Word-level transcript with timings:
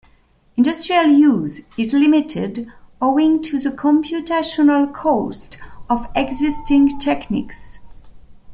Industrial 0.57 1.05
use 1.05 1.61
is 1.77 1.93
limited 1.93 2.67
owing 2.99 3.39
to 3.43 3.59
the 3.59 3.69
computational 3.69 4.91
cost 4.91 5.59
of 5.91 6.07
existing 6.15 6.97
techniques. 6.97 7.77